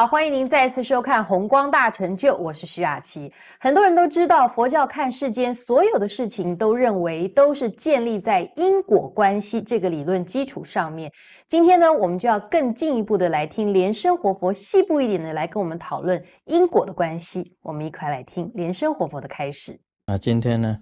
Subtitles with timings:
[0.00, 3.30] 好，欢迎您再次收看《红光大成就》，我是徐雅琪。
[3.58, 11.12] 很多人都知道，佛教看世间所有的事情，都认为都是建立在因果关系这个理论基础上面。
[11.46, 17.54] 今天呢，我们就要更进一步的来听莲生活佛细部一点的来跟我们讨论因果的关系。
[17.60, 19.78] 我们一块来听莲生活佛的开始。
[20.06, 20.80] 啊，今天呢，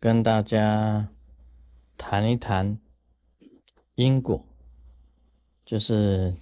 [0.00, 1.06] 跟大家
[1.98, 2.78] 谈一谈
[3.96, 4.42] 因果，
[5.66, 6.34] 就是。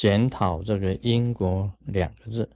[0.00, 2.48] 检讨这个因果两个字，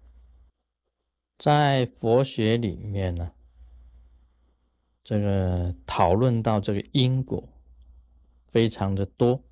[1.37, 3.33] 在佛学里面呢，
[5.03, 7.49] 这个讨论到这个因果
[8.47, 9.43] 非常的多。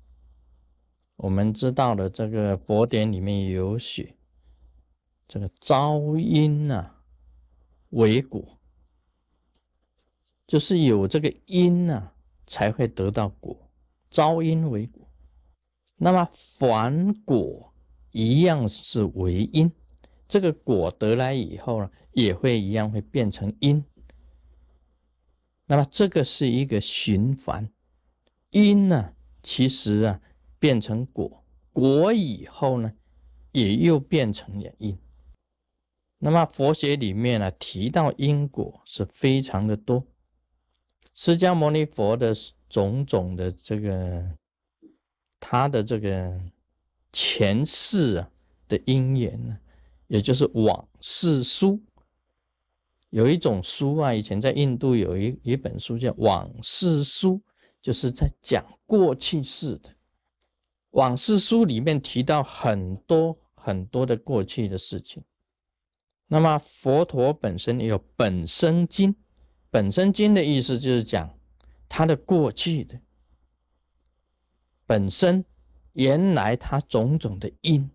[1.17, 4.15] 我们知道的这个佛典里面有写，
[5.27, 7.03] 这个招因啊
[7.89, 8.57] 为果，
[10.47, 12.13] 就是有这个因啊
[12.47, 13.69] 才会得到果，
[14.09, 15.05] 招因为果。
[15.97, 17.67] 那么反果。
[18.11, 19.71] 一样是为因，
[20.27, 23.83] 这个果得来以后呢，也会一样会变成因。
[25.65, 27.71] 那么这个是一个循环，
[28.49, 30.21] 因呢，其实啊
[30.59, 32.93] 变成果，果以后呢，
[33.53, 34.97] 也又变成了因。
[36.19, 40.05] 那么佛学里面呢提到因果是非常的多，
[41.13, 42.33] 释迦牟尼佛的
[42.67, 44.37] 种种的这个
[45.39, 46.41] 他的这个。
[47.11, 48.29] 前世啊
[48.67, 49.59] 的因缘呢，
[50.07, 51.79] 也就是往事书。
[53.09, 57.33] 有一种书啊，以前在印度有一一本书叫《往事书》，
[57.81, 59.89] 就是在讲过去式的。
[60.91, 65.21] 往事书里面提到很多很多的过去的事情。
[66.27, 69.13] 那么佛陀本身也有本生经，
[69.69, 71.37] 本生经的意思就是讲
[71.89, 72.97] 他的过去的
[74.85, 75.43] 本身。
[75.93, 77.89] 原来他种种的因，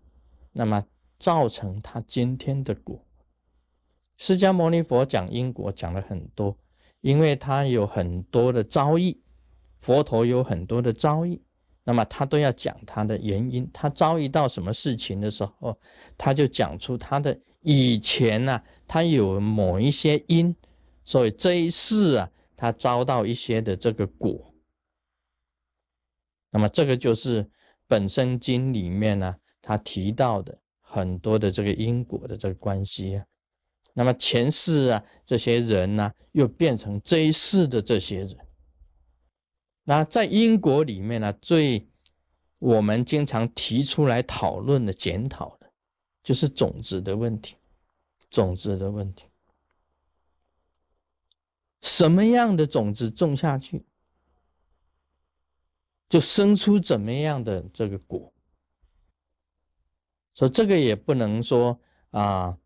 [0.51, 0.85] 那么
[1.17, 3.03] 造成他今天的果。
[4.17, 6.55] 释迦牟尼佛讲因果讲了很多，
[7.01, 9.19] 因为他有很多的遭遇，
[9.79, 11.41] 佛陀有很多的遭遇，
[11.83, 13.67] 那么他都要讲他的原因。
[13.73, 15.79] 他遭遇到什么事情的时候，
[16.17, 20.55] 他就讲出他的以前呢，他有某一些因，
[21.03, 24.53] 所以这一世啊，他遭到一些的这个果。
[26.51, 27.49] 那么这个就是。
[27.87, 33.25] 本身经里面呢，他提到的很多的这个因果的这个关系啊，
[33.93, 38.37] 那么前世啊，这些人呢，又变成这一世的这些人。
[39.83, 41.87] 那在因果里面呢，最
[42.59, 45.71] 我们经常提出来讨论的、检讨的，
[46.21, 47.55] 就是种子的问题，
[48.29, 49.25] 种子的问题，
[51.81, 53.85] 什么样的种子种下去？
[56.09, 58.31] 就生出怎么样的这个果，
[60.33, 61.79] 所以这个也不能说
[62.11, 62.57] 啊，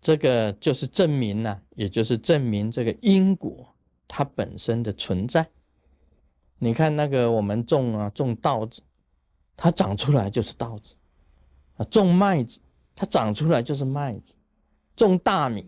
[0.00, 3.74] 这个就是证明呢，也就是证明这个因果
[4.08, 5.48] 它本身的存在。
[6.58, 8.82] 你看那个我们种啊种稻子，
[9.56, 10.94] 它长出来就是稻子
[11.76, 12.58] 啊；种麦子，
[12.96, 14.32] 它长出来就是麦子；
[14.96, 15.66] 种大米，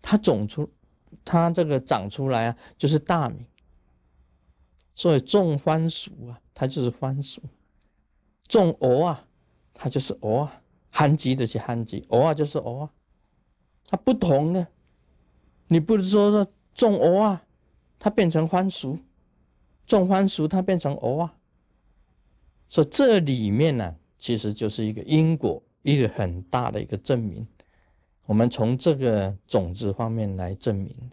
[0.00, 0.70] 它种出
[1.24, 3.44] 它这个长出来啊就是大米。
[4.96, 7.40] 所以种番薯啊，它就是番薯；
[8.48, 9.28] 种鹅啊，
[9.74, 12.92] 它就是鹅啊；番薯就是番薯，藕啊就是鹅啊。
[13.84, 14.66] 它不同的，
[15.68, 17.44] 你不是说说种鹅啊，
[17.98, 18.96] 它变成番薯；
[19.86, 21.36] 种番薯，它变成鹅啊。
[22.66, 27.46] 所以这里面呢，其实就是一个因果，一个很大的一个证明。
[28.24, 31.10] 我们从这个种子方面来证明。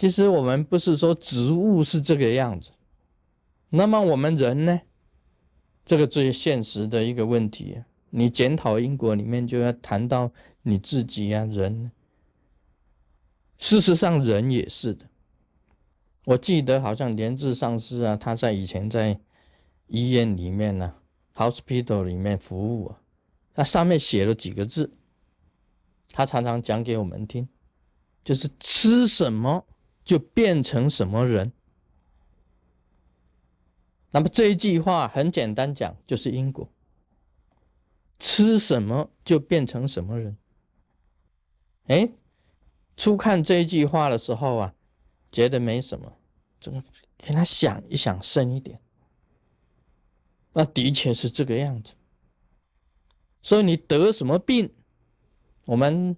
[0.00, 2.70] 其实我们不是说植物是这个样子，
[3.68, 4.80] 那么我们人呢？
[5.84, 11.92] 这个最现实的一个问题，你检讨因果里面就要谈到你自己呀，人。
[13.58, 15.04] 事实上，人也是的。
[16.24, 19.20] 我记得好像连志上师啊，他在以前在
[19.88, 20.94] 医院里面呢
[21.34, 23.02] ，hospital 里面服务啊，
[23.52, 24.94] 他上面写了几个字，
[26.10, 27.46] 他常常讲给我们听，
[28.24, 29.66] 就是吃什么。
[30.04, 31.52] 就变成什么人？
[34.12, 36.68] 那么这一句话很简单讲，就是因果。
[38.18, 40.36] 吃什么就变成什么人。
[41.86, 42.12] 哎，
[42.96, 44.74] 初看这一句话的时候啊，
[45.32, 46.12] 觉得没什么，
[46.60, 46.82] 这个
[47.16, 48.80] 给他想一想深一点，
[50.52, 51.94] 那的确是这个样子。
[53.42, 54.74] 所以你得什么病，
[55.64, 56.16] 我们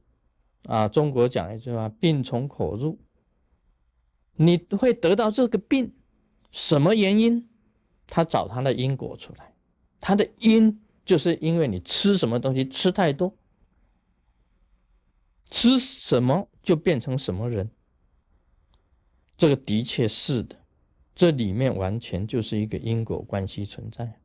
[0.64, 2.98] 啊，中国讲一句话：病从口入。
[4.36, 5.94] 你会得到这个病，
[6.50, 7.48] 什么原因？
[8.06, 9.54] 他找他的因果出来，
[9.98, 13.34] 他的因就是因为你吃什么东西吃太多，
[15.48, 17.70] 吃什么就变成什么人。
[19.36, 20.56] 这个的确是的，
[21.14, 24.20] 这里面完全就是一个因果关系存在。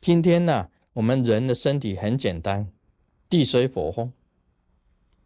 [0.00, 2.72] 今天呢，我们人的身体很简单，
[3.28, 4.12] 地水火风，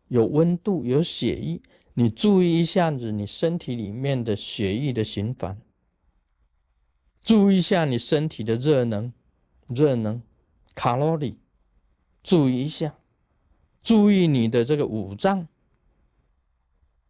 [0.09, 1.61] 有温度，有血液。
[1.95, 5.61] 你注意一下子，你身体里面的血液的循环，
[7.21, 9.13] 注意一下你身体的热能，
[9.67, 10.23] 热能，
[10.75, 11.39] 卡路里，
[12.23, 12.95] 注意一下，
[13.83, 15.49] 注意你的这个五脏，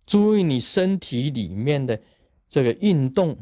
[0.07, 2.01] 注意你身体里面的
[2.49, 3.39] 这个运动，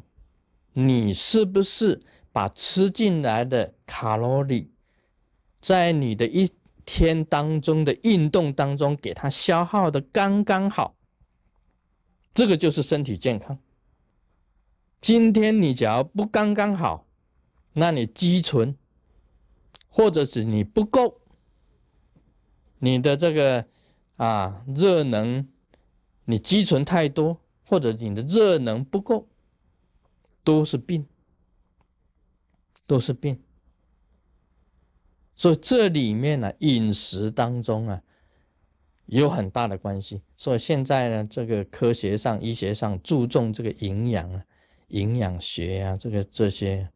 [0.72, 2.00] 你是不是
[2.32, 4.72] 把吃进来的卡路里，
[5.60, 6.50] 在你的一
[6.84, 10.97] 天当中的运动当中，给它消耗的刚刚好？
[12.38, 13.58] 这个就是身体健康。
[15.00, 17.04] 今天你只要不刚刚好，
[17.72, 18.76] 那你积存，
[19.88, 21.20] 或者是你不够，
[22.78, 23.66] 你的这个
[24.18, 25.48] 啊热能，
[26.26, 29.26] 你积存太多，或者你的热能不够，
[30.44, 31.08] 都是病，
[32.86, 33.42] 都是病。
[35.34, 38.04] 所以这里面呢，饮食当中啊。
[39.08, 44.44] 有很大的关系，所以现在呢，这个科学上、医学上注重这个营养啊、
[44.88, 46.90] 营养学啊，这个这些，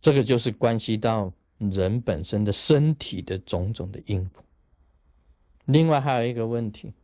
[0.00, 4.42] 这个就是关系到人本身的身体的种种的因果。
[5.66, 6.94] 另外还有一个问题，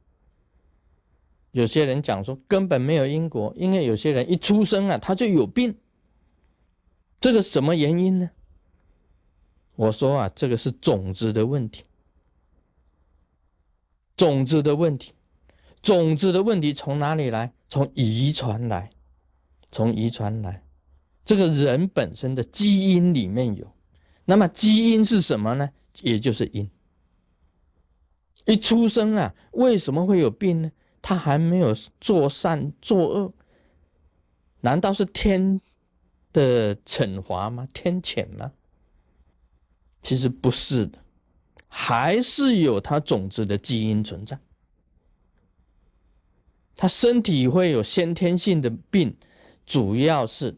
[1.51, 5.77] 有些人讲说根本没有因果，因为有些人一出生啊他就有病，
[7.21, 8.31] 这个什么原因呢？
[9.75, 11.85] 我说啊，这个是种子的问题。
[14.17, 15.13] 种子的问题，
[15.83, 17.53] 种子的问题从哪里来？
[17.69, 18.91] 从遗传来，
[19.71, 20.63] 从遗传来。
[21.25, 23.73] 这个人本身的基因里面有，
[24.25, 25.71] 那么基因是什么呢？
[26.01, 26.71] 也就是因。
[28.45, 30.71] 一出生啊，为什么会有病呢？
[31.03, 33.33] 他还没有做善作恶，
[34.61, 35.61] 难道是天
[36.33, 37.67] 的惩罚吗？
[37.75, 38.53] 天谴吗？
[40.01, 41.01] 其实不是的。
[41.79, 44.39] 还是有它种子的基因存在，
[46.75, 49.15] 他身体会有先天性的病，
[49.67, 50.57] 主要是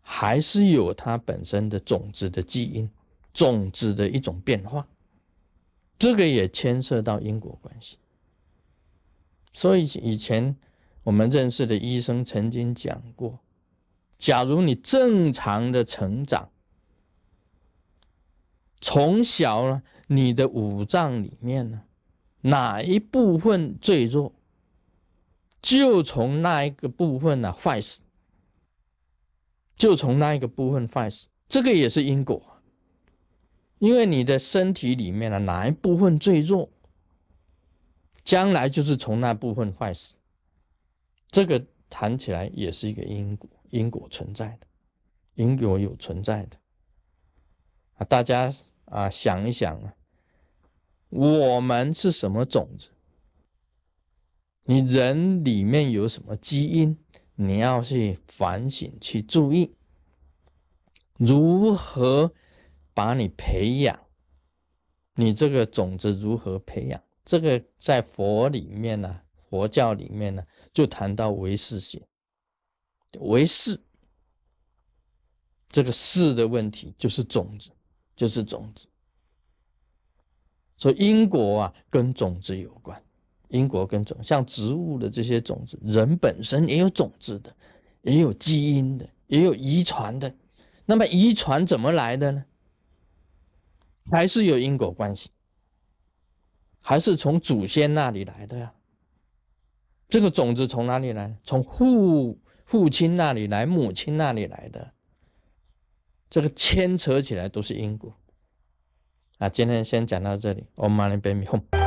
[0.00, 2.88] 还是有它本身的种子的基因，
[3.32, 4.86] 种子的一种变化，
[5.98, 7.98] 这个也牵涉到因果关系。
[9.52, 10.56] 所以以前
[11.02, 13.40] 我们认识的医生曾经讲过，
[14.18, 16.48] 假如你正常的成长。
[18.86, 21.84] 从小呢，你的五脏里面呢，
[22.42, 24.34] 哪一部分最弱，
[25.62, 28.02] 就从那一个部分呢坏死，
[29.74, 32.60] 就从那一个部分坏死，这个也是因果，
[33.78, 36.68] 因为你的身体里面呢哪一部分最弱，
[38.22, 40.14] 将来就是从那部分坏死，
[41.30, 44.66] 这个谈起来也是一个因果，因果存在的，
[45.36, 46.58] 因果有存在的。
[47.94, 48.52] 啊，大家。
[48.94, 49.96] 啊，想一想啊，
[51.08, 52.90] 我们是什么种子？
[54.66, 56.96] 你人里面有什么基因？
[57.34, 59.74] 你要去反省，去注意
[61.16, 62.32] 如何
[62.94, 63.98] 把你培养。
[65.14, 67.02] 你这个种子如何培养？
[67.24, 72.06] 这个在佛里面呢，佛教里面呢，就谈到唯识学。
[73.18, 73.82] 唯识
[75.68, 77.72] 这个识的问题，就是种子。
[78.16, 78.86] 就是种子，
[80.76, 83.00] 所以因果啊跟种子有关。
[83.48, 87.54] 因果跟种，像植物的这些种子，人本身也有种子的，
[88.02, 90.34] 也有基因的，也有遗传的。
[90.86, 92.44] 那么遗传怎么来的呢？
[94.10, 95.30] 还是有因果关系，
[96.80, 98.74] 还是从祖先那里来的呀？
[100.08, 101.38] 这个种子从哪里来？
[101.44, 104.92] 从父父亲那里来，母亲那里来的。
[106.28, 108.12] 这个牵扯起来都是因果
[109.38, 109.48] 啊！
[109.48, 111.83] 今天先讲到这里，我们马上 home。